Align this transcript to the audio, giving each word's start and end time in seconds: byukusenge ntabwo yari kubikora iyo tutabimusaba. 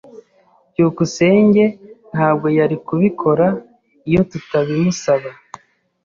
byukusenge 0.71 1.63
ntabwo 2.11 2.47
yari 2.57 2.75
kubikora 2.85 3.47
iyo 4.09 4.21
tutabimusaba. 4.31 5.29